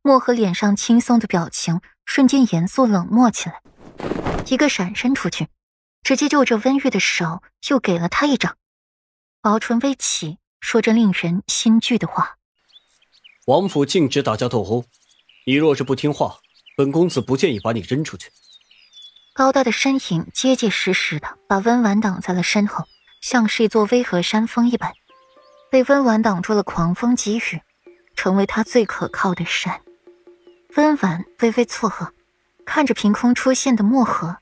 [0.00, 3.60] 漠河脸上轻松的表情瞬间严肃冷漠起来，
[4.46, 5.48] 一个闪身出去，
[6.02, 8.56] 直接就着温玉的手又给了他一掌，
[9.40, 12.36] 薄唇微起，说着令人心惧的话
[13.46, 14.84] ：“王府禁止打架斗殴，
[15.46, 16.38] 你若是不听话，
[16.76, 18.30] 本公子不建议把你扔出去。”
[19.34, 22.84] 高大的身影结结实实的把温婉挡在了身后，
[23.22, 24.92] 像是一座巍峨山峰一般，
[25.70, 27.62] 被温婉挡住了狂风疾雨，
[28.22, 29.80] 成为他最可靠的山。
[30.76, 32.08] 温婉微微错愕，
[32.64, 34.36] 看着凭空出现的墨河，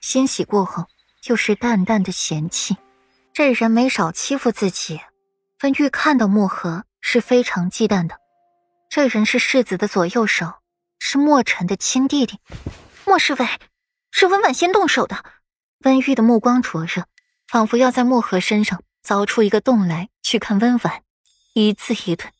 [0.00, 0.84] 欣喜过后
[1.24, 2.76] 又是淡淡的嫌弃。
[3.32, 5.00] 这人没少欺负自己。
[5.64, 8.16] 温玉看到墨河是非常忌惮的。
[8.88, 10.54] 这人是世子的左右手，
[11.00, 12.38] 是墨尘的亲弟弟。
[13.04, 13.48] 莫侍卫，
[14.12, 15.24] 是温婉先动手的。
[15.80, 17.02] 温玉的目光灼热，
[17.48, 21.02] 仿佛要在墨河身上凿出一个洞来去看温婉，
[21.54, 22.30] 一字一顿，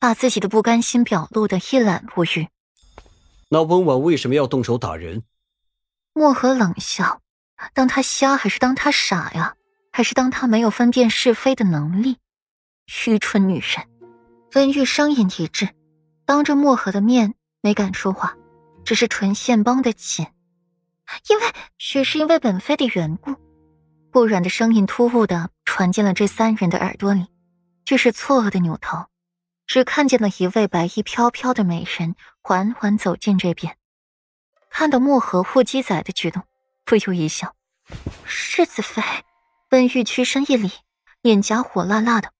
[0.00, 2.48] 把自己的不甘心表露的一览无余。
[3.50, 5.22] 那温婉为什么要动手打人？
[6.14, 7.20] 漠河冷笑
[7.74, 9.54] ：“当他瞎还是当他傻呀？
[9.92, 12.16] 还是当他没有分辨是非的能力？
[13.06, 13.86] 愚蠢女人！”
[14.54, 15.68] 温玉声音一滞，
[16.24, 18.34] 当着漠河的面没敢说话，
[18.84, 20.26] 只是唇线绷得紧。
[21.28, 21.44] 因为
[21.76, 23.34] 许是因为本妃的缘故。
[24.10, 27.26] 不软的声音突兀的传进了这三人的耳朵里，
[27.84, 29.04] 却是错愕的扭头。
[29.70, 33.76] 只看见了一位白衣飘飘的美人缓缓走进这边，
[34.68, 36.42] 看到漠河护鸡仔的举动，
[36.84, 37.54] 不由一笑。
[38.24, 39.00] 世子妃，
[39.70, 40.72] 温玉屈身一礼，
[41.22, 42.32] 脸颊火辣辣的，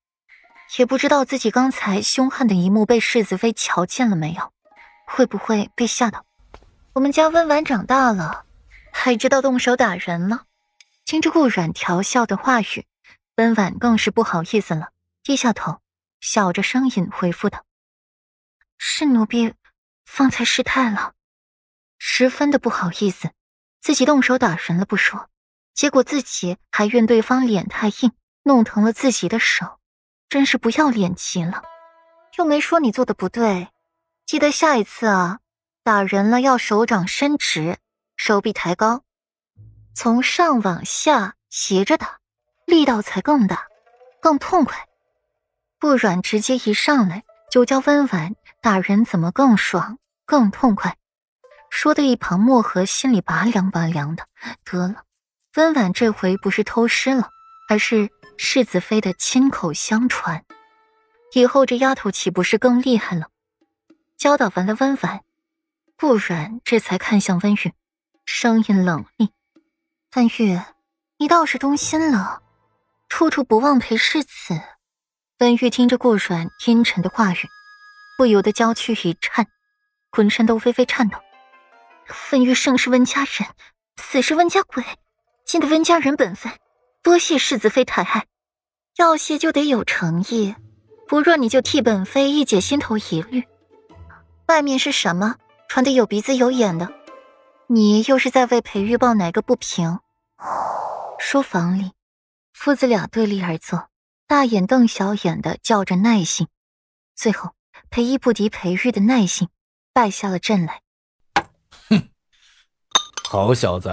[0.76, 4.52] 也不知道自己刚才凶悍的一幕被世子妃瞧见了没有，
[5.06, 6.26] 会不会被吓到？
[6.94, 8.44] 我们家温婉长大了，
[8.92, 10.46] 还知道动手打人了。
[11.04, 12.88] 听着顾软调笑的话语，
[13.36, 14.88] 温婉更是不好意思了，
[15.22, 15.78] 低下头。
[16.20, 17.64] 小着声音回复道
[18.76, 19.54] ：“是奴婢
[20.04, 21.14] 方才失态了，
[21.98, 23.30] 十分的不好意思。
[23.80, 25.30] 自己动手打人了不说，
[25.72, 28.12] 结果自己还怨对方脸太硬，
[28.42, 29.80] 弄疼了自己的手，
[30.28, 31.62] 真是不要脸极了。
[32.36, 33.68] 又没说你做的不对，
[34.26, 35.40] 记得下一次啊，
[35.82, 37.78] 打人了要手掌伸直，
[38.16, 39.02] 手臂抬高，
[39.94, 42.20] 从上往下斜着打，
[42.66, 43.66] 力道才更大，
[44.20, 44.86] 更痛快。”
[45.80, 50.98] 不软直接一上来就教温婉打人怎么更爽更痛快，
[51.70, 54.26] 说的一旁墨河心里拔凉拔凉的。
[54.62, 55.04] 得了，
[55.56, 57.30] 温婉这回不是偷师了，
[57.68, 60.44] 而是世子妃的亲口相传，
[61.32, 63.28] 以后这丫头岂不是更厉害了？
[64.18, 65.22] 教导完了温婉，
[65.96, 67.72] 不软这才看向温玉，
[68.26, 69.30] 声音冷厉
[70.14, 70.60] ：“温玉，
[71.16, 72.42] 你倒是动心了，
[73.08, 74.60] 处处不忘陪世子。”
[75.40, 77.48] 温玉听着顾软阴沉的话语，
[78.18, 79.46] 不由得娇躯一颤，
[80.10, 81.18] 浑身都微微颤抖。
[82.30, 83.48] 温玉生是温家人，
[83.96, 84.84] 死是温家鬼，
[85.46, 86.52] 尽得温家人本分，
[87.02, 88.26] 多谢世子妃抬爱。
[88.96, 90.54] 要谢就得有诚意，
[91.08, 93.42] 不若你就替本妃一解心头疑虑。
[94.48, 95.36] 外面是什么
[95.68, 96.92] 传的有鼻子有眼的？
[97.66, 100.00] 你又是在为裴玉抱哪个不平？
[101.18, 101.92] 书房里，
[102.52, 103.88] 父子俩对立而坐。
[104.30, 106.46] 大眼瞪小眼的叫着耐性，
[107.16, 107.50] 最后
[107.90, 109.48] 裴一不敌裴玉的耐性，
[109.92, 110.82] 败下了阵来。
[111.88, 112.08] 哼，
[113.28, 113.90] 好小子，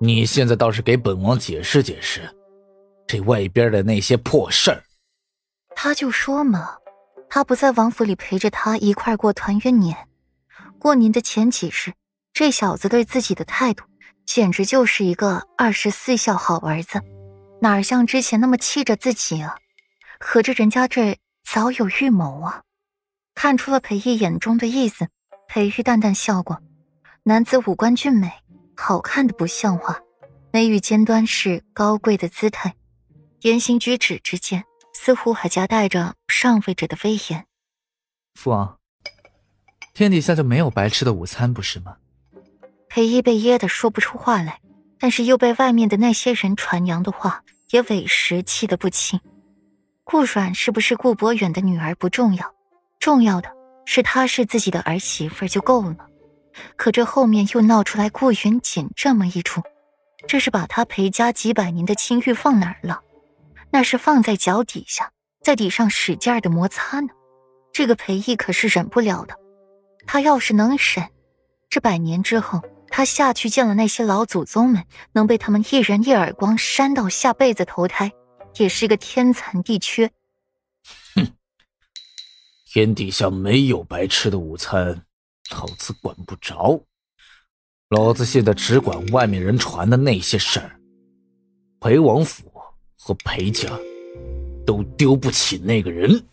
[0.00, 2.32] 你现在倒是给本王解释解释，
[3.08, 4.84] 这外边的那些破事儿。
[5.74, 6.76] 他就说嘛，
[7.28, 10.06] 他不在王府里陪着他一块过团圆年，
[10.78, 11.94] 过年的前几日，
[12.32, 13.84] 这小子对自己的态度，
[14.24, 17.02] 简直就是一个二十四孝好儿子。
[17.62, 19.56] 哪像之前那么气着自己啊？
[20.18, 22.62] 合着人家这早有预谋啊！
[23.34, 25.08] 看出了裴毅眼中的意思，
[25.46, 26.62] 裴玉淡淡笑过。
[27.24, 28.32] 男子五官俊美，
[28.74, 30.00] 好看的不像话，
[30.50, 32.74] 眉宇间端是高贵的姿态，
[33.42, 37.46] 言行举止之间似乎还夹带着上位者的威严。
[38.36, 38.78] 父王，
[39.92, 41.98] 天底下就没有白吃的午餐，不是吗？
[42.88, 44.60] 裴毅被噎得说不出话来。
[45.02, 49.20] 但是又被外面的那些人传扬的话也委实气得不轻。
[50.04, 52.54] 顾阮是不是顾博远的女儿不重要，
[52.98, 53.50] 重要的
[53.86, 55.96] 是她是自己的儿媳妇就够了。
[56.76, 59.62] 可这后面又闹出来顾云锦这么一出，
[60.26, 63.00] 这是把他裴家几百年的清誉放哪儿了？
[63.70, 67.08] 那是放在脚底下，在底上使劲的摩擦呢。
[67.72, 69.36] 这个裴义可是忍不了的。
[70.06, 71.08] 他要是能忍，
[71.68, 72.60] 这百年之后。
[72.90, 78.12] 他下去见了那些老祖宗们，能被他们一人一耳光扇到下辈子投胎，
[78.56, 80.10] 也是个天残地缺。
[81.14, 81.32] 哼，
[82.66, 85.06] 天底下没有白吃的午餐，
[85.52, 86.84] 老子管不着。
[87.88, 90.78] 老子现在只管外面人传的那些事儿。
[91.80, 92.52] 裴王府
[92.96, 93.68] 和裴家
[94.66, 96.24] 都丢不起那个人。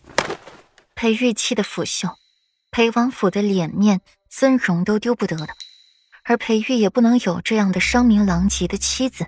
[0.94, 2.14] 裴玉气的腐朽，
[2.70, 5.48] 裴王府的脸面、尊荣都丢不得的，
[6.28, 9.24] 而裴玉也不能有这样的声名狼藉的妻子。